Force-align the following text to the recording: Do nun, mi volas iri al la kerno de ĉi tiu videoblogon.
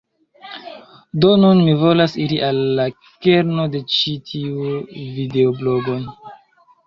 Do 1.23 1.33
nun, 1.41 1.59
mi 1.67 1.73
volas 1.81 2.15
iri 2.23 2.39
al 2.47 2.61
la 2.79 2.87
kerno 3.27 3.67
de 3.75 3.81
ĉi 3.97 4.13
tiu 4.31 4.71
videoblogon. 5.19 6.03